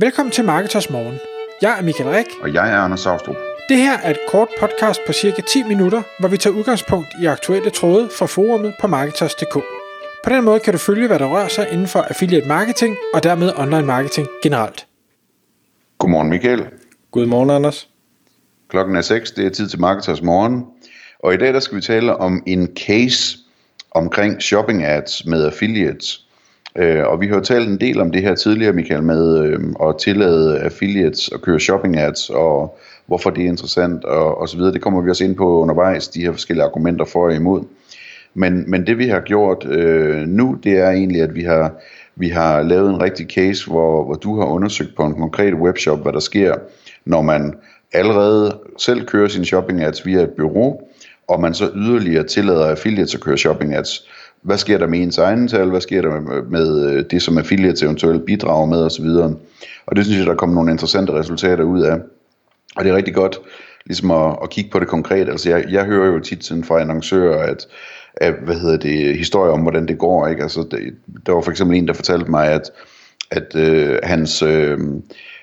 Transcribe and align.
Velkommen 0.00 0.32
til 0.32 0.44
Marketers 0.44 0.90
Morgen. 0.90 1.18
Jeg 1.62 1.78
er 1.78 1.82
Michael 1.82 2.10
Rik. 2.10 2.26
Og 2.42 2.54
jeg 2.54 2.70
er 2.72 2.76
Anders 2.76 3.00
Saustrup. 3.00 3.36
Det 3.68 3.76
her 3.76 3.98
er 3.98 4.10
et 4.10 4.18
kort 4.28 4.48
podcast 4.60 5.00
på 5.06 5.12
cirka 5.12 5.42
10 5.42 5.62
minutter, 5.62 6.02
hvor 6.18 6.28
vi 6.28 6.36
tager 6.36 6.56
udgangspunkt 6.56 7.08
i 7.22 7.26
aktuelle 7.26 7.70
tråde 7.70 8.10
fra 8.18 8.26
forumet 8.26 8.74
på 8.80 8.86
Marketers.dk. 8.86 9.54
På 10.24 10.30
den 10.30 10.44
måde 10.44 10.60
kan 10.60 10.72
du 10.72 10.78
følge, 10.78 11.06
hvad 11.06 11.18
der 11.18 11.26
rører 11.26 11.48
sig 11.48 11.68
inden 11.72 11.86
for 11.86 12.00
affiliate 12.00 12.48
marketing 12.48 12.96
og 13.14 13.22
dermed 13.22 13.52
online 13.56 13.86
marketing 13.86 14.28
generelt. 14.42 14.86
Godmorgen 15.98 16.28
Michael. 16.28 16.66
Godmorgen 17.10 17.50
Anders. 17.50 17.88
Klokken 18.68 18.96
er 18.96 19.02
6, 19.02 19.30
det 19.30 19.46
er 19.46 19.50
tid 19.50 19.68
til 19.68 19.80
Marketers 19.80 20.22
Morgen. 20.22 20.64
Og 21.18 21.34
i 21.34 21.36
dag 21.36 21.54
der 21.54 21.60
skal 21.60 21.76
vi 21.76 21.82
tale 21.82 22.16
om 22.16 22.42
en 22.46 22.68
case 22.76 23.38
omkring 23.90 24.42
shopping 24.42 24.84
ads 24.84 25.26
med 25.26 25.46
affiliates. 25.46 26.27
Øh, 26.76 27.06
og 27.06 27.20
vi 27.20 27.26
har 27.26 27.34
jo 27.34 27.40
talt 27.40 27.68
en 27.68 27.80
del 27.80 28.00
om 28.00 28.10
det 28.10 28.22
her 28.22 28.34
tidligere, 28.34 28.72
Michael, 28.72 29.02
med 29.02 29.38
øh, 29.44 29.60
at 29.88 29.98
tillade 29.98 30.60
affiliates 30.60 31.30
at 31.34 31.42
køre 31.42 31.60
shopping 31.60 31.96
ads, 31.96 32.30
og 32.30 32.78
hvorfor 33.06 33.30
det 33.30 33.44
er 33.44 33.48
interessant, 33.48 34.04
og, 34.04 34.40
og 34.40 34.48
så 34.48 34.56
videre. 34.56 34.72
Det 34.72 34.82
kommer 34.82 35.02
vi 35.02 35.10
også 35.10 35.24
ind 35.24 35.36
på 35.36 35.60
undervejs, 35.60 36.08
de 36.08 36.20
her 36.20 36.32
forskellige 36.32 36.64
argumenter 36.64 37.04
for 37.04 37.24
og 37.24 37.34
imod. 37.34 37.62
Men, 38.34 38.70
men 38.70 38.86
det 38.86 38.98
vi 38.98 39.08
har 39.08 39.20
gjort 39.20 39.66
øh, 39.66 40.26
nu, 40.26 40.58
det 40.64 40.78
er 40.78 40.90
egentlig, 40.90 41.22
at 41.22 41.34
vi 41.34 41.42
har, 41.42 41.72
vi 42.16 42.28
har 42.28 42.62
lavet 42.62 42.90
en 42.90 43.02
rigtig 43.02 43.26
case, 43.26 43.66
hvor, 43.66 44.04
hvor 44.04 44.14
du 44.14 44.40
har 44.40 44.46
undersøgt 44.46 44.96
på 44.96 45.02
en 45.02 45.14
konkret 45.14 45.54
webshop, 45.54 46.02
hvad 46.02 46.12
der 46.12 46.20
sker, 46.20 46.54
når 47.04 47.22
man 47.22 47.54
allerede 47.92 48.58
selv 48.78 49.06
kører 49.06 49.28
sin 49.28 49.44
shopping 49.44 49.82
ads 49.82 50.06
via 50.06 50.22
et 50.22 50.30
bureau, 50.30 50.80
og 51.28 51.40
man 51.40 51.54
så 51.54 51.70
yderligere 51.74 52.24
tillader 52.24 52.70
affiliates 52.70 53.14
at 53.14 53.20
køre 53.20 53.38
shopping 53.38 53.74
ads. 53.74 54.08
Hvad 54.42 54.58
sker 54.58 54.78
der 54.78 54.86
med 54.86 55.00
ens 55.00 55.18
egen 55.18 55.48
tal? 55.48 55.70
Hvad 55.70 55.80
sker 55.80 56.02
der 56.02 56.20
med, 56.20 56.42
med 56.42 56.90
øh, 56.90 57.04
det, 57.10 57.22
som 57.22 57.38
affiliates 57.38 57.82
eventuelt 57.82 58.24
bidrager 58.24 58.66
med 58.66 58.82
osv.? 58.82 59.06
Og 59.86 59.96
det 59.96 60.04
synes 60.04 60.18
jeg, 60.18 60.26
der 60.26 60.34
kommer 60.34 60.54
nogle 60.54 60.70
interessante 60.70 61.12
resultater 61.12 61.64
ud 61.64 61.82
af. 61.82 61.98
Og 62.76 62.84
det 62.84 62.90
er 62.90 62.96
rigtig 62.96 63.14
godt 63.14 63.38
ligesom 63.86 64.10
at, 64.10 64.36
at 64.42 64.50
kigge 64.50 64.70
på 64.70 64.78
det 64.78 64.88
konkret. 64.88 65.28
Altså 65.28 65.50
jeg, 65.50 65.64
jeg 65.70 65.84
hører 65.84 66.12
jo 66.12 66.20
tit 66.20 66.44
sådan 66.44 66.64
fra 66.64 66.80
annoncører, 66.80 67.42
at, 67.42 67.66
at 68.14 68.34
hvad 68.44 68.54
hedder 68.54 68.76
det, 68.76 69.18
historier 69.18 69.52
om, 69.52 69.60
hvordan 69.60 69.88
det 69.88 69.98
går. 69.98 70.26
Ikke? 70.26 70.42
Altså, 70.42 70.66
det, 70.70 70.94
der 71.26 71.32
var 71.32 71.40
for 71.40 71.50
eksempel 71.50 71.76
en, 71.76 71.88
der 71.88 71.94
fortalte 71.94 72.30
mig, 72.30 72.46
at, 72.46 72.70
at 73.30 73.56
øh, 73.56 73.98
hans... 74.02 74.42
Øh, 74.42 74.78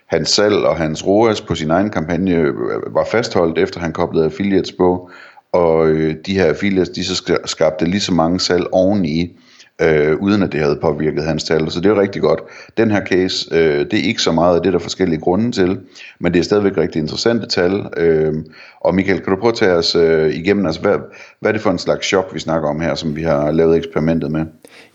hans 0.05 0.29
salg 0.29 0.55
og 0.55 0.77
hans 0.77 1.07
ROAS 1.07 1.41
på 1.41 1.55
sin 1.55 1.71
egen 1.71 1.89
kampagne 1.89 2.31
øh, 2.31 2.53
var 2.95 3.07
fastholdt, 3.11 3.57
efter 3.57 3.79
han 3.79 3.93
koblede 3.93 4.25
affiliates 4.25 4.71
på, 4.71 5.09
og 5.53 5.87
øh, 5.87 6.15
de 6.25 6.33
her 6.33 6.45
affiliates, 6.45 6.89
de 6.89 7.05
så 7.05 7.39
skabte 7.45 7.85
lige 7.85 8.01
så 8.01 8.13
mange 8.13 8.39
salg 8.39 8.65
oveni, 8.71 9.37
øh, 9.81 10.15
uden 10.21 10.43
at 10.43 10.51
det 10.51 10.61
havde 10.61 10.77
påvirket 10.81 11.23
hans 11.23 11.43
tal. 11.43 11.71
Så 11.71 11.81
det 11.81 11.91
er 11.91 11.99
rigtig 12.01 12.21
godt. 12.21 12.39
Den 12.77 12.91
her 12.91 13.05
case, 13.05 13.55
øh, 13.55 13.85
det 13.91 13.93
er 13.93 14.03
ikke 14.03 14.21
så 14.21 14.31
meget 14.31 14.55
af 14.55 14.63
det, 14.63 14.73
der 14.73 14.79
er 14.79 14.83
forskellige 14.83 15.19
grunde 15.19 15.51
til, 15.51 15.79
men 16.19 16.33
det 16.33 16.39
er 16.39 16.43
stadigvæk 16.43 16.77
rigtig 16.77 16.99
interessante 16.99 17.47
tal. 17.47 17.85
Øh, 17.97 18.33
og 18.81 18.95
Michael, 18.95 19.19
kan 19.19 19.33
du 19.33 19.39
prøve 19.39 19.51
at 19.51 19.57
tage 19.57 19.73
os 19.73 19.95
øh, 19.95 20.33
igennem, 20.33 20.65
altså 20.65 20.81
hvad, 20.81 20.97
hvad 21.39 21.51
er 21.51 21.53
det 21.53 21.61
for 21.61 21.71
en 21.71 21.79
slags 21.79 22.07
shop, 22.07 22.33
vi 22.33 22.39
snakker 22.39 22.69
om 22.69 22.81
her, 22.81 22.95
som 22.95 23.15
vi 23.15 23.23
har 23.23 23.51
lavet 23.51 23.77
eksperimentet 23.77 24.31
med? 24.31 24.45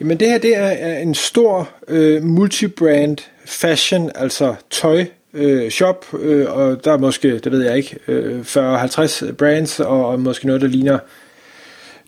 Jamen 0.00 0.20
det 0.20 0.28
her, 0.28 0.38
det 0.38 0.56
er 0.56 0.98
en 0.98 1.14
stor 1.14 1.68
øh, 1.88 2.24
multibrand 2.24 3.16
fashion, 3.46 4.10
altså 4.14 4.54
tøj 4.70 5.04
øh, 5.34 5.70
shop, 5.70 6.06
øh, 6.20 6.46
og 6.50 6.84
der 6.84 6.92
er 6.92 6.98
måske, 6.98 7.38
det 7.38 7.52
ved 7.52 7.62
jeg 7.62 7.76
ikke, 7.76 7.98
øh, 8.08 8.40
40-50 8.40 9.32
brands, 9.32 9.80
og 9.80 10.20
måske 10.20 10.46
noget, 10.46 10.62
der 10.62 10.68
ligner 10.68 10.98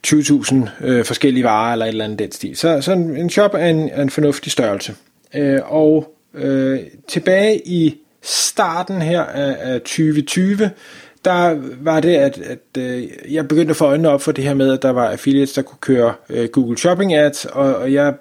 20.000 0.07 0.87
øh, 0.87 1.05
forskellige 1.05 1.45
varer, 1.45 1.73
eller 1.73 1.87
et 1.87 1.91
eller 1.91 2.05
andet 2.05 2.19
den 2.19 2.33
stil. 2.33 2.57
Så, 2.57 2.81
så 2.81 2.93
en, 2.93 3.17
en 3.17 3.31
shop 3.31 3.55
er 3.55 3.67
en, 3.67 3.89
er 3.89 4.03
en 4.03 4.11
fornuftig 4.11 4.53
størrelse. 4.53 4.95
Øh, 5.35 5.61
og 5.65 6.15
øh, 6.35 6.81
tilbage 7.09 7.69
i 7.69 7.95
starten 8.23 9.03
her 9.03 9.23
af, 9.23 9.73
af 9.73 9.81
2020, 9.81 10.71
der 11.25 11.59
var 11.81 12.01
det, 12.01 12.17
at, 12.17 12.39
at 12.39 12.83
øh, 12.83 13.09
jeg 13.31 13.49
begyndte 13.49 13.71
at 13.71 13.77
få 13.77 13.85
øjnene 13.85 14.09
op 14.09 14.23
for 14.23 14.33
det 14.33 14.45
her 14.45 14.55
med, 14.55 14.73
at 14.73 14.83
der 14.83 14.91
var 14.91 15.09
affiliates, 15.11 15.53
der 15.53 15.63
kunne 15.63 15.79
køre 15.81 16.15
øh, 16.29 16.49
Google 16.49 16.79
Shopping 16.79 17.15
Ads, 17.15 17.45
og, 17.45 17.77
og 17.77 17.93
jeg 17.93 18.15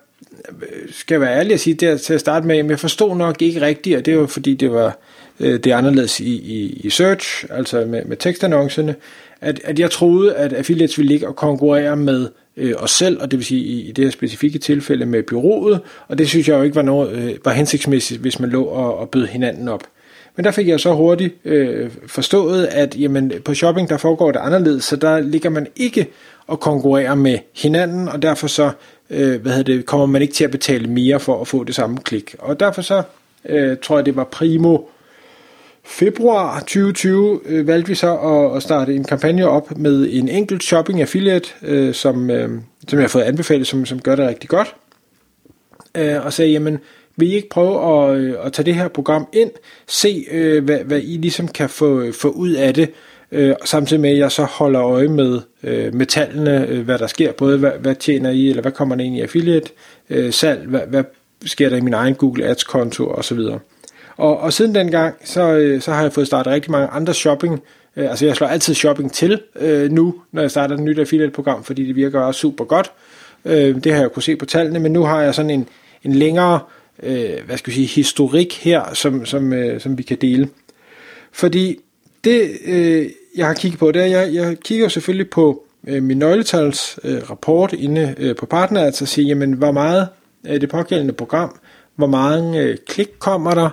skal 0.92 1.22
være 1.22 1.38
ærlig 1.38 1.54
at 1.54 1.60
sige 1.60 1.74
der 1.74 1.98
til 1.98 2.14
at 2.14 2.20
starte 2.20 2.48
med, 2.48 2.58
at 2.58 2.70
jeg 2.70 2.80
forstod 2.80 3.16
nok 3.16 3.42
ikke 3.42 3.62
rigtigt, 3.62 3.98
og 3.98 4.06
det 4.06 4.18
var 4.18 4.28
fordi 4.28 4.54
det 4.54 4.72
var 4.72 4.98
øh, 5.40 5.60
det 5.60 5.72
anderledes 5.72 6.20
i, 6.20 6.34
i, 6.34 6.82
i 6.84 6.90
search, 6.90 7.46
altså 7.50 7.86
med, 7.86 8.06
med 8.06 8.18
tekstannoncerne, 8.18 8.96
at, 9.42 9.62
at 9.64 9.80
jeg 9.80 9.92
troede, 9.92 10.36
at 10.36 10.54
affiliates 10.54 10.98
ville 10.98 11.12
ligge 11.12 11.28
og 11.28 11.36
konkurrere 11.36 11.96
med 11.96 12.30
øh, 12.58 12.74
os 12.78 12.92
selv, 12.92 13.22
og 13.22 13.32
det 13.32 13.40
vil 13.40 13.46
sige 13.46 13.62
i, 13.62 13.82
i 13.90 13.92
det 13.92 14.04
her 14.04 14.12
specifikke 14.12 14.60
tilfælde 14.60 15.06
med 15.06 15.24
byrådet, 15.24 15.80
og 16.08 16.18
det 16.18 16.30
synes 16.30 16.48
jeg 16.48 16.58
jo 16.58 16.62
ikke 16.64 16.76
var, 16.76 16.82
noget, 16.82 17.12
øh, 17.12 17.36
var 17.46 17.52
hensigtsmæssigt, 17.52 18.22
hvis 18.22 18.40
man 18.40 18.50
lå 18.50 18.64
og, 18.64 18.98
og 18.98 19.10
bød 19.10 19.28
hinanden 19.28 19.68
op. 19.68 19.84
Men 20.36 20.46
der 20.46 20.52
fik 20.52 20.68
jeg 20.68 20.80
så 20.80 20.94
hurtigt 20.94 21.36
øh, 21.46 21.90
forstået, 22.08 22.66
at 22.66 22.96
jamen, 23.00 23.34
på 23.46 23.54
shopping 23.54 23.90
der 23.90 23.98
foregår 23.98 24.32
det 24.32 24.40
anderledes, 24.40 24.84
så 24.84 24.96
der 24.96 25.20
ligger 25.20 25.50
man 25.50 25.68
ikke 25.76 26.08
og 26.48 26.60
konkurrerer 26.60 27.16
med 27.16 27.38
hinanden, 27.56 28.08
og 28.08 28.22
derfor 28.22 28.48
så 28.48 28.72
øh, 29.12 29.42
hvad 29.42 29.52
hedder 29.52 29.76
det, 29.76 29.86
kommer 29.86 30.06
man 30.06 30.22
ikke 30.22 30.34
til 30.34 30.44
at 30.44 30.52
betale 30.52 30.88
mere 30.88 31.20
for 31.20 31.42
at 31.42 31.48
få 31.48 31.64
det 31.64 31.76
samme 31.76 31.98
klik. 31.98 32.36
Og 32.40 32.60
derfor 32.60 32.82
så 32.82 33.04
øh, 33.46 33.78
tror 33.84 33.98
jeg, 33.98 34.06
det 34.06 34.16
var 34.16 34.24
primo 34.24 34.78
februar 35.84 36.60
2020, 36.60 37.40
øh, 37.46 37.68
valgte 37.68 37.90
vi 37.90 37.96
så 37.96 38.18
at, 38.18 38.58
at 38.58 38.64
starte 38.64 38.96
en 38.96 39.04
kampagne 39.04 39.48
op 39.48 39.78
med 39.78 40.08
en 40.12 40.30
enkelt 40.30 40.64
shopping 40.64 41.02
affiliate, 41.02 41.50
øh, 41.62 41.94
som, 41.94 42.30
øh, 42.30 42.50
som 42.88 43.00
jeg 43.00 43.04
har 43.04 43.08
fået 43.08 43.24
anbefalet, 43.24 43.68
som, 43.68 43.86
som 43.86 44.02
gør 44.02 44.16
det 44.16 44.28
rigtig 44.28 44.50
godt. 44.50 44.76
Øh, 45.96 46.26
og 46.26 46.34
sagde, 46.34 46.52
jamen, 46.52 46.80
vil 47.16 47.32
I 47.32 47.36
ikke 47.36 47.50
prøve 47.50 48.04
at, 48.10 48.18
øh, 48.18 48.36
at 48.44 48.54
tage 48.54 48.66
det 48.66 48.76
her 48.76 48.88
program 48.88 49.28
ind, 49.34 49.52
se 49.88 50.26
øh, 50.32 50.64
hvad, 50.64 50.80
hvad 50.80 51.02
I 51.04 51.18
ligesom 51.18 51.48
kan 51.48 51.70
få, 51.70 52.12
få 52.12 52.30
ud 52.30 52.52
af 52.52 52.74
det, 52.74 52.90
øh, 52.90 53.11
Øh, 53.32 53.56
samtidig 53.66 54.02
med 54.02 54.10
at 54.10 54.18
jeg 54.18 54.32
så 54.32 54.44
holder 54.44 54.84
øje 54.84 55.08
med, 55.08 55.40
øh, 55.64 55.94
med 55.94 56.06
tallene, 56.06 56.68
øh, 56.68 56.86
hvad 56.86 57.00
der 57.00 57.08
sker, 57.08 57.32
både 57.32 57.58
hvad, 57.58 57.72
hvad 57.80 57.96
tjener 57.96 58.30
I, 58.30 58.50
eller 58.50 58.62
hvad 58.62 58.72
kommer 58.72 58.96
der 58.96 59.04
ind 59.04 59.16
i 59.16 59.22
affiliate, 59.22 59.70
øh, 60.10 60.34
salg, 60.34 60.68
hvad, 60.68 60.82
hvad 60.88 61.04
sker 61.46 61.70
der 61.70 61.78
i 61.78 61.82
min 61.82 61.94
egen 61.94 62.16
Google 62.16 62.46
Ads 62.46 62.64
konto 62.64 63.08
osv. 63.08 63.40
Og, 64.18 64.40
og 64.40 64.54
siden 64.54 64.76
dengang, 64.76 65.16
så, 65.24 65.42
øh, 65.42 65.82
så 65.82 65.92
har 65.92 66.02
jeg 66.02 66.14
fået 66.14 66.28
startet 66.28 66.54
rigtig 66.54 66.72
mange 66.72 66.88
andre 66.88 67.14
shopping, 67.14 67.62
øh, 67.96 68.10
altså 68.10 68.26
jeg 68.26 68.36
slår 68.36 68.48
altid 68.48 68.74
shopping 68.74 69.14
til 69.14 69.42
øh, 69.60 69.92
nu, 69.92 70.16
når 70.32 70.42
jeg 70.42 70.52
starter 70.52 70.76
et 70.76 70.82
nyt 70.82 71.00
affiliate 71.00 71.32
program, 71.32 71.64
fordi 71.64 71.88
det 71.88 71.96
virker 71.96 72.20
også 72.20 72.40
super 72.40 72.66
godt. 72.66 72.92
Øh, 73.46 73.84
det 73.84 73.94
har 73.94 74.02
jeg 74.02 74.12
kunne 74.12 74.24
se 74.24 74.36
på 74.36 74.46
tallene, 74.46 74.80
men 74.80 74.94
nu 74.94 75.04
har 75.04 75.22
jeg 75.22 75.36
sådan 75.36 75.50
en, 75.50 75.68
en 76.04 76.14
længere 76.14 76.60
øh, 77.04 77.46
hvad 77.46 77.58
skal 77.58 77.72
vi 77.72 77.76
sige, 77.76 77.88
historik 77.88 78.54
her, 78.54 78.94
som, 78.94 79.26
som, 79.26 79.54
øh, 79.54 79.82
som 79.82 79.98
vi 79.98 80.04
kan 80.04 80.18
dele. 80.22 80.50
Fordi 81.32 81.80
det, 82.24 82.58
øh, 82.66 83.10
jeg 83.36 83.48
har 83.48 83.54
kigget 83.54 83.80
på, 83.80 83.92
det 83.92 84.02
er, 84.02 84.06
jeg, 84.06 84.34
jeg 84.34 84.58
kigger 84.60 84.88
selvfølgelig 84.88 85.30
på 85.30 85.64
øh, 85.88 86.04
min 86.04 86.18
nøgletals 86.18 87.00
øh, 87.04 87.30
rapport 87.30 87.74
inde 87.74 88.16
øh, 88.18 88.36
på 88.36 88.46
partner, 88.46 88.82
altså 88.82 89.06
siger, 89.06 89.28
jamen, 89.28 89.54
hvor 89.54 89.72
meget 89.72 90.08
af 90.44 90.60
det 90.60 90.70
pågældende 90.70 91.14
program, 91.14 91.60
hvor 91.96 92.08
mange 92.08 92.62
øh, 92.62 92.78
klik 92.88 93.10
kommer 93.20 93.54
der, 93.54 93.70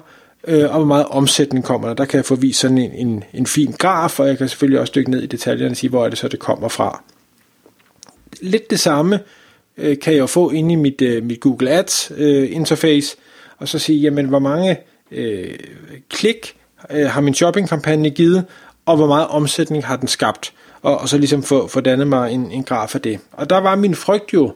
øh, 0.46 0.64
og 0.64 0.76
hvor 0.76 0.84
meget 0.84 1.06
omsætning 1.06 1.64
kommer 1.64 1.88
der. 1.88 1.94
Der 1.94 2.04
kan 2.04 2.16
jeg 2.16 2.24
få 2.24 2.34
vist 2.34 2.60
sådan 2.60 2.78
en, 2.78 2.92
en, 2.92 3.24
en 3.32 3.46
fin 3.46 3.72
graf, 3.78 4.20
og 4.20 4.28
jeg 4.28 4.38
kan 4.38 4.48
selvfølgelig 4.48 4.80
også 4.80 4.92
dykke 4.96 5.10
ned 5.10 5.22
i 5.22 5.26
detaljerne 5.26 5.70
og 5.70 5.76
sige, 5.76 5.90
hvor 5.90 6.04
er 6.04 6.08
det 6.08 6.18
så, 6.18 6.28
det 6.28 6.38
kommer 6.38 6.68
fra. 6.68 7.02
Lidt 8.40 8.70
det 8.70 8.80
samme 8.80 9.20
øh, 9.76 9.98
kan 9.98 10.12
jeg 10.12 10.20
jo 10.20 10.26
få 10.26 10.50
inde 10.50 10.72
i 10.72 10.76
mit, 10.76 11.02
øh, 11.02 11.24
mit 11.24 11.40
Google 11.40 11.70
Ads 11.70 12.12
øh, 12.16 12.52
interface, 12.52 13.16
og 13.58 13.68
så 13.68 13.78
sige, 13.78 13.98
jamen, 13.98 14.26
hvor 14.26 14.38
mange 14.38 14.76
øh, 15.10 15.54
klik 16.08 16.57
øh, 16.90 17.06
har 17.06 17.20
min 17.20 17.34
shoppingkampagne 17.34 18.10
givet, 18.10 18.44
og 18.86 18.96
hvor 18.96 19.06
meget 19.06 19.26
omsætning 19.26 19.86
har 19.86 19.96
den 19.96 20.08
skabt, 20.08 20.52
og, 20.82 20.98
og 20.98 21.08
så 21.08 21.18
ligesom 21.18 21.42
få, 21.42 21.66
få 21.66 21.80
dannet 21.80 22.06
mig 22.06 22.32
en, 22.32 22.52
en 22.52 22.64
graf 22.64 22.94
af 22.94 23.00
det. 23.00 23.20
Og 23.32 23.50
der 23.50 23.58
var 23.58 23.76
min 23.76 23.94
frygt 23.94 24.34
jo, 24.34 24.54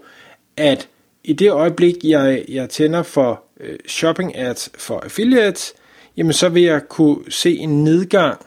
at 0.56 0.88
i 1.24 1.32
det 1.32 1.50
øjeblik, 1.50 1.94
jeg, 2.04 2.44
jeg 2.48 2.68
tænder 2.68 3.02
for 3.02 3.42
øh, 3.60 3.78
shopping 3.88 4.36
ads 4.36 4.70
for 4.78 5.00
affiliates, 5.00 5.72
jamen 6.16 6.32
så 6.32 6.48
vil 6.48 6.62
jeg 6.62 6.80
kunne 6.88 7.18
se 7.28 7.56
en 7.56 7.84
nedgang 7.84 8.38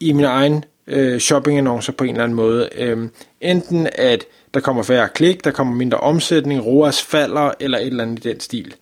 i 0.00 0.12
min 0.12 0.24
egen 0.24 0.64
øh, 0.86 1.18
shoppingannoncer 1.18 1.92
på 1.92 2.04
en 2.04 2.10
eller 2.10 2.24
anden 2.24 2.36
måde. 2.36 2.68
Øh, 2.76 3.08
enten 3.40 3.88
at 3.94 4.24
der 4.54 4.60
kommer 4.60 4.82
færre 4.82 5.08
klik, 5.08 5.44
der 5.44 5.50
kommer 5.50 5.74
mindre 5.74 5.98
omsætning, 5.98 6.66
ROAS 6.66 7.02
falder, 7.02 7.52
eller 7.60 7.78
et 7.78 7.86
eller 7.86 8.04
andet 8.04 8.24
i 8.24 8.28
den 8.28 8.40
stil. 8.40 8.74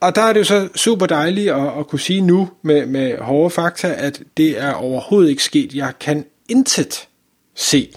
Og 0.00 0.14
der 0.16 0.22
er 0.22 0.32
det 0.32 0.40
jo 0.40 0.44
så 0.44 0.68
super 0.74 1.06
dejligt 1.06 1.50
at, 1.50 1.78
at 1.78 1.86
kunne 1.86 2.00
sige 2.00 2.20
nu 2.20 2.48
med, 2.62 2.86
med 2.86 3.18
hårde 3.18 3.50
fakta, 3.50 3.94
at 3.98 4.22
det 4.36 4.60
er 4.60 4.72
overhovedet 4.72 5.30
ikke 5.30 5.42
sket. 5.42 5.74
Jeg 5.74 5.92
kan 6.00 6.24
intet 6.48 7.08
se. 7.54 7.88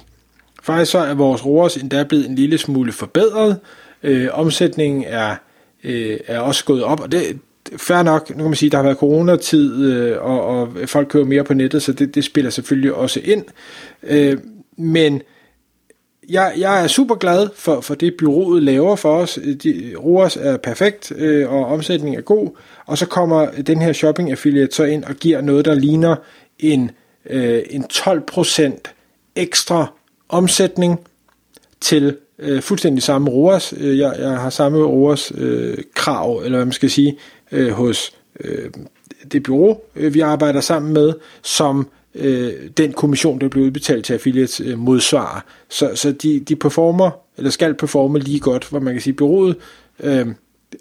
Faktisk 0.63 0.91
så 0.91 0.97
er 0.97 1.13
vores 1.13 1.45
ROAS 1.45 1.77
endda 1.77 2.03
blevet 2.03 2.29
en 2.29 2.35
lille 2.35 2.57
smule 2.57 2.91
forbedret. 2.91 3.59
Øh, 4.03 4.27
omsætningen 4.31 5.03
er, 5.07 5.35
øh, 5.83 6.19
er 6.27 6.39
også 6.39 6.65
gået 6.65 6.83
op, 6.83 7.00
og 7.00 7.11
det 7.11 7.39
fair 7.77 8.03
nok, 8.03 8.29
nu 8.29 8.35
kan 8.35 8.45
man 8.45 8.56
sige, 8.56 8.69
der 8.69 8.77
har 8.77 8.83
været 8.83 8.97
coronatid, 8.97 9.85
øh, 9.85 10.21
og, 10.21 10.45
og 10.45 10.69
folk 10.85 11.07
kører 11.07 11.25
mere 11.25 11.44
på 11.44 11.53
nettet, 11.53 11.83
så 11.83 11.94
det, 11.94 12.15
det 12.15 12.23
spiller 12.23 12.51
selvfølgelig 12.51 12.94
også 12.94 13.19
ind. 13.23 13.45
Øh, 14.03 14.38
men 14.77 15.21
jeg, 16.29 16.53
jeg 16.57 16.83
er 16.83 16.87
super 16.87 17.15
glad 17.15 17.49
for, 17.55 17.81
for 17.81 17.95
det, 17.95 18.13
byrådet 18.17 18.63
laver 18.63 18.95
for 18.95 19.17
os. 19.17 19.39
De, 19.63 19.93
ROAS 19.97 20.37
er 20.41 20.57
perfekt, 20.57 21.11
øh, 21.15 21.53
og 21.53 21.65
omsætningen 21.65 22.19
er 22.19 22.23
god. 22.23 22.49
Og 22.85 22.97
så 22.97 23.05
kommer 23.05 23.47
den 23.67 23.81
her 23.81 23.93
shopping 23.93 24.31
affiliate 24.31 24.75
så 24.75 24.83
ind 24.83 25.03
og 25.03 25.15
giver 25.15 25.41
noget, 25.41 25.65
der 25.65 25.73
ligner 25.73 26.15
en, 26.59 26.91
øh, 27.29 27.61
en 27.69 27.85
12% 27.93 28.81
ekstra 29.35 29.93
omsætning 30.29 30.99
til 31.81 32.17
øh, 32.39 32.61
fuldstændig 32.61 33.03
samme 33.03 33.29
ROAS. 33.29 33.73
Øh, 33.77 33.99
jeg, 33.99 34.15
jeg 34.19 34.29
har 34.29 34.49
samme 34.49 34.83
ROAS 34.83 35.31
øh, 35.35 35.77
krav, 35.95 36.41
eller 36.45 36.57
hvad 36.57 36.65
man 36.65 36.73
skal 36.73 36.89
sige, 36.89 37.17
øh, 37.51 37.71
hos 37.71 38.13
øh, 38.39 38.69
det 39.31 39.43
bureau, 39.43 39.77
øh, 39.95 40.13
vi 40.13 40.19
arbejder 40.19 40.61
sammen 40.61 40.93
med, 40.93 41.13
som 41.41 41.87
øh, 42.15 42.54
den 42.77 42.94
kommission, 42.94 43.39
der 43.39 43.48
bliver 43.48 43.65
udbetalt 43.65 44.06
til 44.06 44.13
affiliates, 44.13 44.62
øh, 44.62 44.80
modsvarer. 44.80 45.39
Så, 45.69 45.92
så 45.95 46.12
de, 46.12 46.39
de 46.39 46.56
performer, 46.56 47.12
eller 47.38 47.51
skal 47.51 47.74
performe 47.74 48.19
lige 48.19 48.39
godt, 48.39 48.69
hvor 48.69 48.80
man 48.80 48.94
kan 48.94 49.01
sige, 49.01 49.13
byrådet 49.13 49.56
øh, 50.00 50.27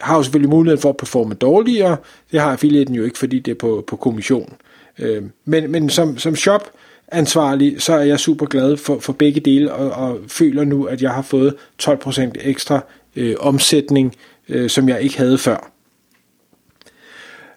har 0.01 0.17
jo 0.17 0.23
selvfølgelig 0.23 0.51
muligheden 0.51 0.83
for 0.83 0.89
at 0.89 0.97
performe 0.97 1.35
dårligere. 1.35 1.97
Det 2.33 2.41
har 2.41 2.53
affiliaten 2.53 2.95
jo 2.95 3.05
ikke, 3.05 3.19
fordi 3.19 3.39
det 3.39 3.51
er 3.51 3.55
på, 3.55 3.85
på 3.87 3.97
kommission. 3.97 4.53
Øh, 4.99 5.23
men, 5.45 5.71
men 5.71 5.91
som, 5.91 6.19
som 6.19 6.37
shop 6.37 6.71
ansvarlig, 7.09 7.83
så 7.83 7.93
er 7.93 8.03
jeg 8.03 8.21
super 8.21 8.47
glad 8.47 8.77
for, 8.77 8.99
for 8.99 9.13
begge 9.13 9.41
dele, 9.41 9.73
og, 9.73 9.91
og 9.91 10.19
føler 10.29 10.65
nu, 10.65 10.85
at 10.85 11.03
jeg 11.03 11.11
har 11.11 11.23
fået 11.23 11.55
12% 11.83 12.31
ekstra 12.41 12.85
øh, 13.17 13.37
omsætning, 13.39 14.17
øh, 14.49 14.71
som 14.71 14.89
jeg 14.89 15.03
ikke 15.03 15.19
havde 15.19 15.39
før. 15.39 15.73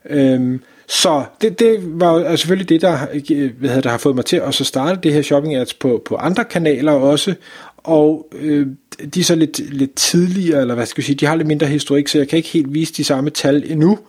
Øh, 0.10 0.60
så 0.88 1.24
det, 1.42 1.60
det 1.60 1.78
var 1.82 2.20
jo 2.20 2.38
selvfølgelig 2.38 2.70
det, 2.70 2.82
der, 2.82 2.98
hvad 3.60 3.70
hedder, 3.70 3.82
der 3.82 3.90
har 3.90 3.98
fået 3.98 4.16
mig 4.16 4.26
til 4.26 4.38
at 4.38 4.54
så 4.54 4.64
starte 4.64 5.00
det 5.04 5.14
her 5.14 5.22
shopping 5.22 5.56
ads 5.56 5.74
på, 5.74 6.02
på 6.06 6.16
andre 6.16 6.46
kanaler 6.46 6.92
også, 6.92 7.36
og 7.78 8.28
øh, 8.42 8.68
de 9.16 9.20
er 9.20 9.24
så 9.24 9.36
lidt, 9.36 9.74
lidt 9.74 9.96
tidligere, 9.96 10.62
eller 10.62 10.76
hvad 10.76 10.86
skal 10.86 11.02
jeg 11.02 11.06
sige, 11.06 11.16
de 11.16 11.26
har 11.26 11.36
lidt 11.36 11.48
mindre 11.48 11.68
historik, 11.68 12.08
så 12.08 12.18
jeg 12.18 12.28
kan 12.28 12.38
ikke 12.38 12.50
helt 12.50 12.74
vise 12.74 12.94
de 12.94 13.04
samme 13.04 13.30
tal 13.30 13.72
endnu. 13.72 14.00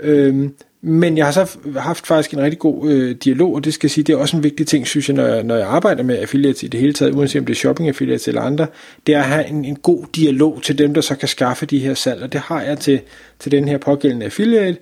Øh, 0.00 0.48
men 0.86 1.16
jeg 1.16 1.24
har 1.24 1.32
så 1.32 1.58
haft 1.76 2.06
faktisk 2.06 2.32
en 2.32 2.40
rigtig 2.40 2.58
god 2.58 2.90
øh, 2.90 3.16
dialog, 3.24 3.54
og 3.54 3.64
det 3.64 3.74
skal 3.74 3.90
sige, 3.90 4.04
det 4.04 4.12
er 4.12 4.16
også 4.16 4.36
en 4.36 4.42
vigtig 4.42 4.66
ting, 4.66 4.86
synes 4.86 5.08
jeg, 5.08 5.16
når 5.16 5.26
jeg, 5.26 5.42
når 5.42 5.56
jeg 5.56 5.66
arbejder 5.66 6.02
med 6.02 6.18
affiliates 6.18 6.62
i 6.62 6.66
det 6.66 6.80
hele 6.80 6.92
taget, 6.92 7.14
uanset 7.14 7.40
om 7.40 7.46
det 7.46 7.52
er 7.52 7.56
shopping 7.56 7.88
affiliates 7.88 8.28
eller 8.28 8.40
andre, 8.40 8.66
det 9.06 9.14
er 9.14 9.18
at 9.18 9.24
have 9.24 9.46
en, 9.46 9.64
en 9.64 9.76
god 9.76 10.04
dialog 10.16 10.60
til 10.62 10.78
dem, 10.78 10.94
der 10.94 11.00
så 11.00 11.14
kan 11.14 11.28
skaffe 11.28 11.66
de 11.66 11.78
her 11.78 11.94
salg, 11.94 12.22
og 12.22 12.32
det 12.32 12.40
har 12.40 12.62
jeg 12.62 12.78
til, 12.78 13.00
til 13.38 13.52
den 13.52 13.68
her 13.68 13.78
pågældende 13.78 14.26
affiliate, 14.26 14.78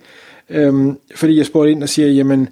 Øhm, 0.49 0.97
fordi 1.15 1.37
jeg 1.37 1.45
spurgte 1.45 1.71
ind 1.71 1.83
og 1.83 1.89
siger, 1.89 2.07
jamen, 2.07 2.49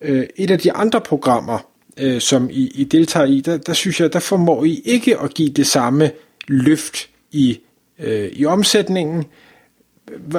øh, 0.00 0.26
et 0.36 0.50
af 0.50 0.58
de 0.58 0.72
andre 0.72 1.00
programmer, 1.00 1.58
øh, 1.96 2.20
som 2.20 2.50
I, 2.50 2.72
I 2.74 2.84
deltager 2.84 3.26
i, 3.26 3.40
der, 3.40 3.56
der 3.56 3.72
synes 3.72 4.00
jeg, 4.00 4.12
der 4.12 4.18
formår 4.18 4.64
I 4.64 4.82
ikke 4.84 5.18
at 5.18 5.34
give 5.34 5.48
det 5.48 5.66
samme 5.66 6.10
løft 6.48 7.08
i, 7.32 7.60
øh, 7.98 8.28
i 8.32 8.44
omsætningen. 8.44 9.24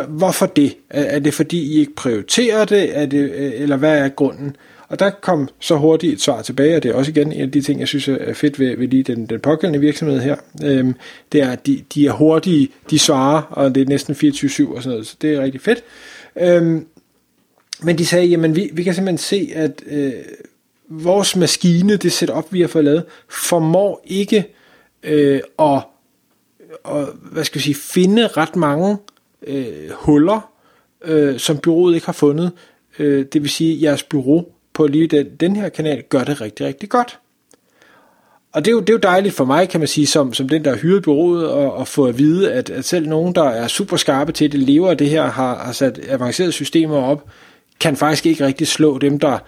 Hvorfor 0.08 0.46
det? 0.46 0.78
Er, 0.90 1.04
er 1.04 1.20
det 1.20 1.34
fordi 1.34 1.76
I 1.76 1.80
ikke 1.80 1.96
prioriterer 1.96 2.66
det, 2.66 2.98
er 2.98 3.06
det, 3.06 3.32
øh, 3.32 3.52
eller 3.56 3.78
hvad 3.78 3.98
er 3.98 4.10
grunden? 4.10 4.56
Og 4.88 5.00
der 5.00 5.10
kom 5.10 5.50
så 5.60 5.76
hurtigt 5.76 6.14
et 6.14 6.22
svar 6.22 6.42
tilbage, 6.42 6.76
og 6.76 6.84
det 6.84 6.92
er 6.92 6.96
også 6.96 7.12
igen 7.12 7.32
en 7.32 7.42
af 7.42 7.52
de 7.52 7.62
ting, 7.62 7.80
jeg 7.80 7.88
synes 7.88 8.08
er 8.08 8.34
fedt 8.34 8.60
ved, 8.60 8.78
ved 8.78 8.88
lige 8.88 9.04
den, 9.04 9.26
den 9.26 9.40
pågældende 9.40 9.80
virksomhed 9.80 10.20
her. 10.20 10.36
Øhm, 10.64 10.96
det 11.32 11.42
er, 11.42 11.52
at 11.52 11.68
de, 11.68 11.84
de 11.94 12.08
er 12.08 12.12
hurtige, 12.12 12.70
de 12.90 13.00
svarer, 13.00 13.42
og 13.42 13.76
det 13.76 13.82
er 13.82 13.86
næsten 13.86 14.16
24-7 14.16 14.76
og 14.76 14.84
sådan 14.84 14.94
noget, 14.94 15.08
så 15.08 15.16
det 15.22 15.34
er 15.34 15.42
rigtig 15.42 15.62
fedt. 15.62 15.84
Øhm, 16.40 16.86
men 17.84 17.98
de 17.98 18.06
sagde, 18.06 18.26
jamen 18.26 18.56
vi, 18.56 18.70
vi 18.74 18.84
kan 18.84 18.94
simpelthen 18.94 19.18
se, 19.18 19.52
at 19.56 19.84
øh, 19.86 20.14
vores 20.90 21.36
maskine, 21.36 21.98
det 21.98 22.12
setup, 22.12 22.46
vi 22.52 22.62
har 22.62 22.68
fået 22.68 22.86
lavet, 22.86 23.06
formår 23.30 24.02
ikke 24.06 24.46
øh, 25.04 25.42
at, 25.60 25.82
at 26.86 27.06
hvad 27.32 27.44
skal 27.44 27.60
jeg 27.60 27.64
sige, 27.64 27.76
finde 27.76 28.28
ret 28.28 28.56
mange 28.56 28.98
øh, 29.48 29.90
huller, 29.92 30.52
øh, 31.06 31.40
som 31.40 31.58
byrådet 31.58 31.96
ikke 31.96 32.06
har 32.06 32.14
fundet. 32.14 32.52
Øh, 33.00 33.26
det 33.34 33.42
vil 33.42 33.50
sige, 33.50 33.76
at 33.76 33.82
jeres 33.82 34.04
bureau 34.04 34.46
på 34.74 34.88
lige 34.88 35.08
den, 35.08 35.28
den 35.40 35.56
her 35.56 35.70
kanal 35.70 36.04
gør 36.10 36.24
det 36.24 36.42
rigtig, 36.42 36.66
rigtig 36.66 36.90
godt. 36.90 37.20
Og 38.54 38.66
det 38.66 38.72
er, 38.72 38.74
jo, 38.74 38.80
det 38.80 38.90
er 38.90 38.94
jo 38.94 39.00
dejligt 39.00 39.36
for 39.36 39.46
mig, 39.46 39.70
kan 39.70 39.80
man 39.82 39.88
sige, 39.88 40.08
som, 40.08 40.34
som 40.34 40.50
den, 40.50 40.66
der 40.66 40.72
har 40.72 40.78
hyret 40.78 41.04
bureauet, 41.04 41.48
og, 41.50 41.74
og 41.74 41.88
få 41.88 42.06
at 42.06 42.18
vide, 42.18 42.54
at, 42.54 42.70
at 42.70 42.86
selv 42.86 43.08
nogen, 43.08 43.36
der 43.36 43.44
er 43.44 43.68
super 43.68 43.98
skarpe 43.98 44.32
til 44.32 44.52
det, 44.52 44.60
lever 44.60 44.90
af 44.90 44.98
det 44.98 45.10
her, 45.10 45.24
har, 45.24 45.58
har 45.66 45.72
sat 45.72 46.00
avancerede 46.10 46.52
systemer 46.52 46.98
op, 46.98 47.30
kan 47.80 47.96
faktisk 47.96 48.26
ikke 48.26 48.46
rigtig 48.46 48.68
slå 48.68 48.98
dem, 48.98 49.20
der 49.20 49.40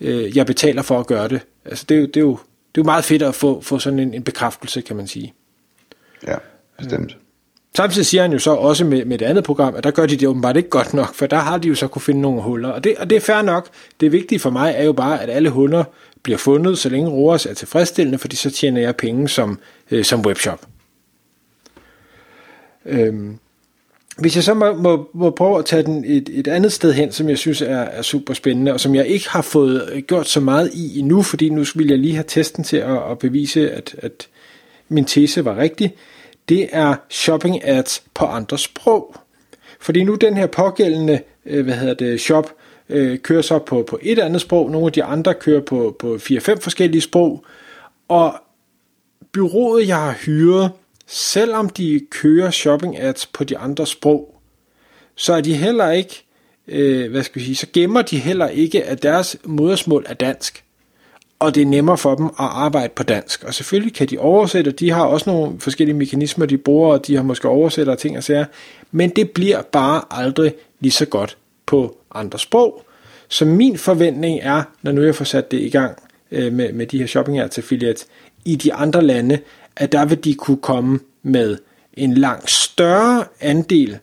øh, 0.00 0.36
jeg 0.36 0.46
betaler 0.46 0.82
for 0.82 1.00
at 1.00 1.06
gøre 1.06 1.28
det. 1.28 1.40
Altså 1.64 1.84
det 1.88 1.96
er 1.96 2.00
jo, 2.00 2.06
det 2.06 2.16
er 2.16 2.20
jo, 2.20 2.30
det 2.74 2.80
er 2.80 2.82
jo 2.82 2.84
meget 2.84 3.04
fedt 3.04 3.22
at 3.22 3.34
få, 3.34 3.60
få 3.60 3.78
sådan 3.78 3.98
en, 3.98 4.14
en 4.14 4.22
bekræftelse, 4.22 4.80
kan 4.80 4.96
man 4.96 5.06
sige. 5.06 5.34
Ja, 6.26 6.36
bestemt. 6.78 7.16
Samtidig 7.76 8.06
siger 8.06 8.22
han 8.22 8.32
jo 8.32 8.38
så 8.38 8.50
også 8.54 8.84
med, 8.84 9.04
med 9.04 9.18
det 9.18 9.26
andet 9.26 9.44
program, 9.44 9.74
at 9.74 9.84
der 9.84 9.90
gør 9.90 10.06
de 10.06 10.16
det 10.16 10.28
åbenbart 10.28 10.56
ikke 10.56 10.68
godt 10.68 10.94
nok, 10.94 11.14
for 11.14 11.26
der 11.26 11.36
har 11.36 11.58
de 11.58 11.68
jo 11.68 11.74
så 11.74 11.88
kunne 11.88 12.02
finde 12.02 12.20
nogle 12.20 12.42
huller. 12.42 12.68
Og 12.68 12.84
det, 12.84 12.96
og 12.96 13.10
det 13.10 13.16
er 13.16 13.20
fair 13.20 13.42
nok. 13.42 13.68
Det 14.00 14.12
vigtige 14.12 14.38
for 14.38 14.50
mig 14.50 14.74
er 14.76 14.84
jo 14.84 14.92
bare, 14.92 15.22
at 15.22 15.30
alle 15.30 15.50
huller 15.50 15.84
bliver 16.22 16.38
fundet, 16.38 16.78
så 16.78 16.88
længe 16.88 17.10
ROAS 17.10 17.46
er 17.46 17.54
tilfredsstillende, 17.54 18.18
fordi 18.18 18.36
så 18.36 18.50
tjener 18.50 18.80
jeg 18.80 18.96
penge 18.96 19.28
som, 19.28 19.58
øh, 19.90 20.04
som 20.04 20.20
webshop. 20.20 20.66
Øhm, 22.84 23.38
hvis 24.16 24.36
jeg 24.36 24.44
så 24.44 24.54
må, 24.54 24.74
må, 24.74 25.08
må 25.14 25.30
prøve 25.30 25.58
at 25.58 25.64
tage 25.64 25.82
den 25.82 26.04
et, 26.06 26.28
et 26.32 26.48
andet 26.48 26.72
sted 26.72 26.92
hen, 26.92 27.12
som 27.12 27.28
jeg 27.28 27.38
synes 27.38 27.62
er, 27.62 27.78
er 27.78 28.02
super 28.02 28.34
spændende, 28.34 28.72
og 28.72 28.80
som 28.80 28.94
jeg 28.94 29.06
ikke 29.06 29.30
har 29.30 29.42
fået 29.42 29.88
øh, 29.92 30.02
gjort 30.02 30.28
så 30.28 30.40
meget 30.40 30.70
i 30.74 30.98
endnu, 30.98 31.22
fordi 31.22 31.48
nu 31.48 31.64
vil 31.74 31.88
jeg 31.88 31.98
lige 31.98 32.14
have 32.14 32.24
testen 32.28 32.64
til 32.64 32.76
at, 32.76 33.10
at 33.10 33.18
bevise, 33.18 33.70
at, 33.70 33.94
at 33.98 34.28
min 34.88 35.04
tese 35.04 35.44
var 35.44 35.56
rigtig, 35.56 35.94
det 36.48 36.68
er 36.72 36.94
shopping 37.10 37.68
ads 37.68 38.02
på 38.14 38.24
andre 38.24 38.58
sprog. 38.58 39.16
Fordi 39.80 40.04
nu 40.04 40.14
den 40.14 40.36
her 40.36 40.46
pågældende, 40.46 41.20
øh, 41.46 41.64
hvad 41.64 41.74
hedder 41.74 41.94
det, 41.94 42.20
shop, 42.20 42.52
øh, 42.88 43.18
kører 43.18 43.42
så 43.42 43.58
på, 43.58 43.84
på 43.88 43.98
et 44.02 44.18
andet 44.18 44.40
sprog, 44.40 44.70
nogle 44.70 44.86
af 44.86 44.92
de 44.92 45.04
andre 45.04 45.34
kører 45.34 45.60
på, 45.60 45.96
på 45.98 46.14
4-5 46.14 46.60
forskellige 46.60 47.00
sprog, 47.00 47.44
og 48.08 48.34
byrådet, 49.32 49.88
jeg 49.88 49.96
har 49.96 50.12
hyret, 50.12 50.70
selvom 51.06 51.68
de 51.68 52.00
kører 52.10 52.50
shopping 52.50 52.98
ads 52.98 53.26
på 53.26 53.44
de 53.44 53.58
andre 53.58 53.86
sprog, 53.86 54.34
så 55.14 55.32
er 55.32 55.40
de 55.40 55.54
heller 55.54 55.90
ikke, 55.90 56.24
øh, 56.68 57.10
hvad 57.10 57.22
skal 57.22 57.40
vi 57.40 57.44
sige, 57.44 57.56
så 57.56 57.66
gemmer 57.72 58.02
de 58.02 58.18
heller 58.18 58.48
ikke, 58.48 58.84
at 58.84 59.02
deres 59.02 59.36
modersmål 59.44 60.04
er 60.08 60.14
dansk. 60.14 60.62
Og 61.38 61.54
det 61.54 61.62
er 61.62 61.66
nemmere 61.66 61.98
for 61.98 62.14
dem 62.14 62.26
at 62.26 62.32
arbejde 62.38 62.92
på 62.96 63.02
dansk. 63.02 63.44
Og 63.44 63.54
selvfølgelig 63.54 63.94
kan 63.94 64.08
de 64.08 64.18
oversætte, 64.18 64.70
de 64.70 64.90
har 64.90 65.04
også 65.04 65.30
nogle 65.30 65.60
forskellige 65.60 65.96
mekanismer, 65.96 66.46
de 66.46 66.58
bruger, 66.58 66.92
og 66.92 67.06
de 67.06 67.16
har 67.16 67.22
måske 67.22 67.48
oversætter 67.48 67.92
og 67.92 67.98
ting 67.98 68.16
og 68.16 68.24
sager. 68.24 68.44
Men 68.90 69.10
det 69.10 69.30
bliver 69.30 69.62
bare 69.62 70.02
aldrig 70.10 70.54
lige 70.80 70.92
så 70.92 71.06
godt 71.06 71.36
på 71.66 71.98
andre 72.14 72.38
sprog. 72.38 72.82
Så 73.28 73.44
min 73.44 73.78
forventning 73.78 74.40
er, 74.42 74.62
når 74.82 74.92
nu 74.92 75.02
jeg 75.02 75.14
får 75.14 75.24
sat 75.24 75.50
det 75.50 75.60
i 75.60 75.68
gang 75.68 75.96
øh, 76.30 76.52
med, 76.52 76.72
med 76.72 76.86
de 76.86 76.98
her 76.98 77.06
shopping 77.06 77.38
ads 77.38 77.58
affiliates 77.58 78.06
i 78.44 78.56
de 78.56 78.74
andre 78.74 79.02
lande, 79.02 79.38
at 79.76 79.92
der 79.92 80.04
vil 80.04 80.24
de 80.24 80.34
kunne 80.34 80.56
komme 80.56 81.00
med 81.22 81.58
en 81.94 82.14
langt 82.14 82.50
større 82.50 83.24
andel 83.40 83.98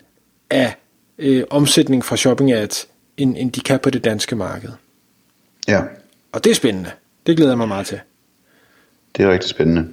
af 0.50 0.76
øh, 1.18 1.44
omsætning 1.50 2.04
fra 2.04 2.16
shopping 2.16 2.52
ads, 2.52 2.88
end, 3.16 3.36
end 3.38 3.52
de 3.52 3.60
kan 3.60 3.78
på 3.78 3.90
det 3.90 4.04
danske 4.04 4.36
marked. 4.36 4.70
Ja. 5.68 5.80
Og 6.32 6.44
det 6.44 6.50
er 6.50 6.54
spændende. 6.54 6.90
Det 7.26 7.36
glæder 7.36 7.50
jeg 7.50 7.58
mig 7.58 7.68
meget 7.68 7.86
til. 7.86 8.00
Det 9.16 9.24
er 9.24 9.30
rigtig 9.30 9.50
spændende. 9.50 9.88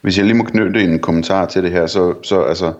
Hvis 0.00 0.18
jeg 0.18 0.26
lige 0.26 0.36
må 0.36 0.44
knytte 0.44 0.82
en 0.82 0.98
kommentar 0.98 1.46
til 1.46 1.62
det 1.62 1.70
her, 1.70 1.86
så, 1.86 2.14
så 2.22 2.42
altså, 2.42 2.72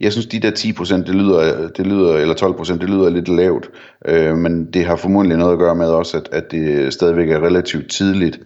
jeg 0.00 0.12
synes 0.12 0.26
de 0.26 0.40
der 0.40 0.50
10%, 0.50 0.96
det 0.96 1.14
lyder, 1.14 1.68
det 1.68 1.86
lyder, 1.86 2.16
eller 2.16 2.34
12%, 2.34 2.72
det 2.72 2.90
lyder 2.90 3.10
lidt 3.10 3.28
lavt, 3.28 3.70
øh, 4.06 4.36
men 4.36 4.72
det 4.72 4.84
har 4.84 4.96
formodentlig 4.96 5.38
noget 5.38 5.52
at 5.52 5.58
gøre 5.58 5.74
med 5.74 5.86
også, 5.86 6.16
at, 6.16 6.28
at 6.32 6.50
det 6.50 6.92
stadigvæk 6.92 7.30
er 7.30 7.46
relativt 7.46 7.90
tidligt. 7.90 8.40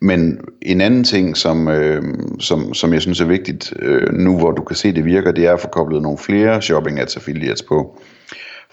Men 0.00 0.40
en 0.62 0.80
anden 0.80 1.04
ting, 1.04 1.36
som, 1.36 1.68
øh, 1.68 2.02
som, 2.38 2.74
som 2.74 2.92
jeg 2.92 3.02
synes 3.02 3.20
er 3.20 3.24
vigtigt 3.24 3.72
øh, 3.78 4.12
nu, 4.12 4.38
hvor 4.38 4.50
du 4.50 4.62
kan 4.62 4.76
se, 4.76 4.92
det 4.92 5.04
virker, 5.04 5.32
det 5.32 5.46
er 5.46 5.52
at 5.52 5.60
få 5.60 5.68
koblet 5.68 6.02
nogle 6.02 6.18
flere 6.18 6.62
shopping 6.62 7.00
ads 7.00 7.16
affiliates 7.16 7.62
på. 7.62 8.00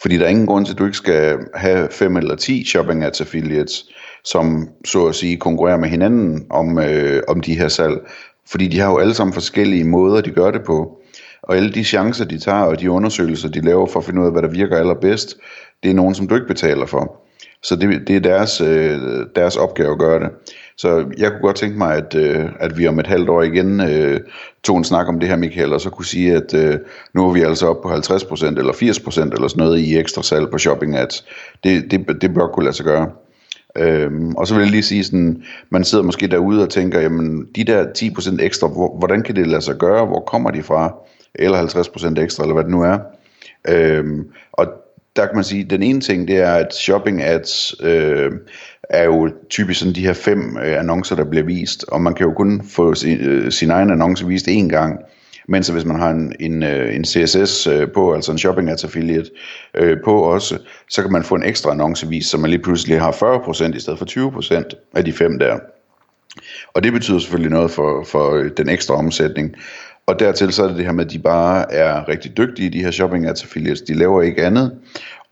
Fordi 0.02 0.18
der 0.18 0.26
er 0.26 0.30
ingen 0.30 0.48
grund 0.48 0.66
til, 0.66 0.74
at 0.74 0.80
du 0.80 0.86
ikke 0.86 0.98
skal 0.98 1.38
have 1.54 1.88
5 1.92 2.18
eller 2.18 2.36
10 2.36 2.66
shopping 2.66 3.04
ads 3.04 3.22
affiliates, 3.22 3.86
som 4.24 4.70
så 4.86 5.06
at 5.06 5.16
sige 5.16 5.38
konkurrerer 5.38 5.78
med 5.78 5.90
hinanden 5.90 6.46
om, 6.50 6.80
øh, 6.80 7.22
om 7.28 7.42
de 7.42 7.58
her 7.58 7.68
salg. 7.68 7.98
Fordi 8.52 8.68
de 8.68 8.80
har 8.80 8.92
jo 8.92 8.98
alle 8.98 9.14
sammen 9.14 9.34
forskellige 9.34 9.84
måder, 9.84 10.22
de 10.22 10.32
gør 10.32 10.52
det 10.52 10.62
på. 10.64 11.02
Og 11.48 11.56
alle 11.56 11.72
de 11.72 11.84
chancer, 11.84 12.26
de 12.26 12.40
tager, 12.40 12.64
og 12.64 12.80
de 12.80 12.92
undersøgelser, 12.92 13.50
de 13.50 13.62
laver 13.62 13.88
for 13.88 14.00
at 14.00 14.06
finde 14.06 14.22
ud 14.22 14.26
af, 14.26 14.32
hvad 14.32 14.42
der 14.42 14.48
virker 14.50 14.78
allerbedst, 14.78 15.38
det 15.84 15.92
er 15.92 15.96
nogen, 15.96 16.16
som 16.16 16.28
du 16.28 16.36
ikke 16.36 16.48
betaler 16.48 16.86
for. 16.86 17.22
Så 17.64 17.76
det, 17.76 18.08
det 18.08 18.16
er 18.16 18.20
deres, 18.20 18.62
øh, 18.62 19.00
deres 19.36 19.56
opgave 19.56 19.92
at 19.92 20.00
gøre 20.00 20.20
det. 20.20 20.30
Så 20.78 21.06
jeg 21.18 21.32
kunne 21.32 21.42
godt 21.42 21.56
tænke 21.56 21.78
mig, 21.78 21.96
at, 21.96 22.16
øh, 22.16 22.46
at 22.60 22.78
vi 22.78 22.88
om 22.88 23.00
et 23.00 23.08
halvt 23.08 23.30
år 23.30 23.42
igen 23.42 23.82
øh, 23.82 24.20
tog 24.64 24.78
en 24.78 24.84
snak 24.84 25.08
om 25.08 25.20
det 25.20 25.30
her, 25.30 25.36
Michael, 25.36 25.74
og 25.74 25.82
så 25.82 25.90
kunne 25.90 26.06
sige, 26.06 26.36
at 26.36 26.54
øh, 26.54 26.80
nu 27.14 27.30
er 27.30 27.34
vi 27.34 27.42
altså 27.42 27.68
oppe 27.68 27.82
på 27.82 27.96
50% 27.96 28.46
eller 28.46 28.74
80% 28.74 29.22
eller 29.22 29.48
sådan 29.48 29.64
noget 29.64 29.80
i 29.80 29.98
ekstra 29.98 30.24
salg 30.24 30.52
på 30.52 30.58
shopping 30.58 30.98
ads. 30.98 31.26
Det, 31.64 31.92
det, 31.92 32.22
det 32.22 32.34
bør 32.34 32.48
kunne 32.48 32.66
lade 32.66 32.76
sig 32.76 32.86
gøre. 32.86 33.10
Øhm, 33.78 34.36
og 34.36 34.48
så 34.48 34.54
vil 34.54 34.62
jeg 34.62 34.72
lige 34.72 34.84
sige 34.84 35.04
sådan, 35.04 35.44
man 35.70 35.84
sidder 35.84 36.04
måske 36.04 36.28
derude 36.28 36.64
og 36.64 36.70
tænker, 36.70 37.02
jamen 37.02 37.48
de 37.56 37.64
der 37.64 37.86
10% 37.98 38.44
ekstra, 38.44 38.68
hvor, 38.68 38.98
hvordan 38.98 39.24
kan 39.24 39.36
det 39.36 39.48
lade 39.48 39.62
sig 39.62 39.76
gøre, 39.76 40.06
hvor 40.06 40.20
kommer 40.20 40.52
de 40.52 40.64
fra? 40.64 40.96
Eller 41.36 41.68
50% 42.18 42.22
ekstra, 42.22 42.44
eller 42.44 42.54
hvad 42.54 42.64
det 42.64 42.72
nu 42.72 42.82
er. 42.82 43.00
Øhm, 43.68 44.28
og 44.52 44.68
der 45.16 45.26
kan 45.26 45.36
man 45.36 45.44
sige, 45.44 45.64
at 45.64 45.70
den 45.70 45.84
ene 45.84 46.02
ting, 46.02 46.28
det 46.28 46.38
er, 46.38 46.54
at 46.54 46.76
shopping 46.76 47.24
ads 47.24 47.76
øh, 47.82 48.32
er 48.90 49.04
jo 49.04 49.32
typisk 49.50 49.80
sådan 49.80 49.96
de 49.96 50.06
her 50.06 50.14
fem 50.14 50.58
øh, 50.58 50.80
annoncer, 50.80 51.16
der 51.16 51.24
bliver 51.24 51.46
vist, 51.46 51.86
og 51.88 52.02
man 52.02 52.14
kan 52.14 52.26
jo 52.26 52.34
kun 52.34 52.62
få 52.70 52.94
sin, 52.94 53.20
øh, 53.20 53.52
sin 53.52 53.72
egen 53.72 53.92
annonce 53.92 54.28
vist 54.28 54.48
én 54.48 54.68
gang. 54.68 55.00
Men 55.48 55.64
så 55.64 55.74
hvis 55.74 55.86
man 55.86 56.00
har 56.00 56.10
en, 56.10 56.34
en, 56.40 56.64
øh, 56.64 56.96
en 56.96 57.06
CSS 57.06 57.68
øh, 57.68 57.92
på, 57.92 58.14
altså 58.14 58.32
en 58.32 58.38
shopping 58.38 58.70
ads 58.70 58.84
affiliate 58.84 59.30
øh, 59.74 59.98
på 60.06 60.22
også, 60.22 60.58
så 60.90 61.02
kan 61.02 61.12
man 61.12 61.24
få 61.24 61.36
en 61.36 61.44
ekstra 61.44 61.72
annonce 61.72 62.08
vist, 62.08 62.30
så 62.30 62.38
man 62.38 62.50
lige 62.50 62.62
pludselig 62.62 63.02
har 63.02 63.12
40% 63.12 63.76
i 63.76 63.80
stedet 63.80 64.00
for 64.00 64.40
20% 64.52 64.90
af 64.96 65.06
de 65.06 65.14
fem 65.14 65.40
der. 65.40 65.60
Og 66.74 66.84
det 66.84 66.94
betyder 66.94 67.20
selvfølgelig 67.20 67.52
noget 67.52 67.72
for, 67.72 68.04
for 68.04 68.34
øh, 68.34 68.52
den 68.58 68.70
ekstra 68.70 68.96
omsætning. 68.96 69.56
Og 70.08 70.20
dertil 70.20 70.54
så 70.54 70.64
er 70.64 70.68
det 70.68 70.78
det 70.78 70.86
her 70.86 70.92
med, 70.92 71.06
at 71.06 71.12
de 71.12 71.20
bare 71.20 71.74
er 71.74 72.10
rigtig 72.10 72.38
dygtige, 72.38 72.70
de 72.70 72.84
her 72.84 72.92
shopping 72.92 73.28
ads 73.28 73.44
affiliates. 73.44 73.82
De 73.82 73.94
laver 73.94 74.22
ikke 74.22 74.46
andet, 74.46 74.72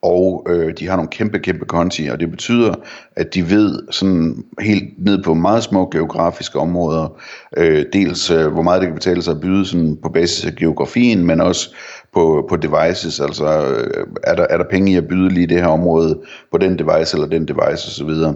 og 0.01 0.45
øh, 0.49 0.73
de 0.79 0.87
har 0.87 0.95
nogle 0.95 1.09
kæmpe, 1.09 1.39
kæmpe 1.39 1.65
konti, 1.65 2.07
og 2.07 2.19
det 2.19 2.31
betyder, 2.31 2.75
at 3.15 3.33
de 3.33 3.49
ved 3.49 3.79
sådan 3.91 4.43
helt 4.59 5.05
ned 5.05 5.23
på 5.23 5.33
meget 5.33 5.63
små 5.63 5.89
geografiske 5.89 6.59
områder, 6.59 7.17
øh, 7.57 7.85
dels 7.93 8.31
øh, 8.31 8.47
hvor 8.47 8.61
meget 8.61 8.81
det 8.81 8.87
kan 8.87 8.95
betale 8.95 9.21
sig 9.21 9.31
at 9.31 9.41
byde 9.41 9.65
sådan 9.65 9.97
på 10.03 10.09
basis 10.09 10.45
af 10.45 10.55
geografien, 10.55 11.25
men 11.25 11.41
også 11.41 11.75
på, 12.13 12.45
på 12.49 12.55
devices, 12.55 13.19
altså 13.19 13.45
øh, 13.45 14.07
er, 14.23 14.35
der, 14.35 14.47
er 14.49 14.57
der 14.57 14.65
penge 14.71 14.91
i 14.91 14.95
at 14.95 15.07
byde 15.07 15.29
lige 15.29 15.47
det 15.47 15.61
her 15.61 15.67
område 15.67 16.21
på 16.51 16.57
den 16.57 16.79
device 16.79 17.17
eller 17.17 17.27
den 17.27 17.47
device 17.47 17.87
osv. 17.87 18.09
Så, 18.09 18.33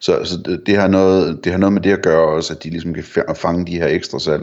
så, 0.00 0.24
så 0.24 0.36
det, 0.46 0.62
det, 0.66 0.76
har 0.76 0.88
noget, 0.88 1.44
det 1.44 1.52
har 1.52 1.58
noget 1.58 1.72
med 1.72 1.82
det 1.82 1.92
at 1.92 2.02
gøre 2.02 2.28
også, 2.28 2.54
at 2.54 2.64
de 2.64 2.70
ligesom 2.70 2.94
kan 2.94 3.04
fange 3.34 3.66
de 3.66 3.78
her 3.78 3.86
ekstra 3.86 4.18
salg. 4.18 4.42